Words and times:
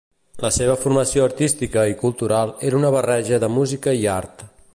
La 0.43 0.49
seva 0.53 0.77
formació 0.85 1.25
artística 1.25 1.83
i 1.91 1.95
cultural 2.05 2.55
era 2.71 2.81
una 2.81 2.93
barreja 2.99 3.41
de 3.45 3.55
música 3.61 3.99
i 4.01 4.11
art. 4.21 4.45